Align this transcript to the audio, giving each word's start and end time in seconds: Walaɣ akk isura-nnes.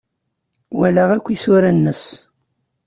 Walaɣ 0.77 1.09
akk 1.11 1.27
isura-nnes. 1.35 2.03